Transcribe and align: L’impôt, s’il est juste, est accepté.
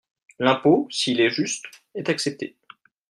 L’impôt, 0.39 0.87
s’il 0.89 1.21
est 1.21 1.29
juste, 1.29 1.67
est 1.93 2.09
accepté. 2.09 2.55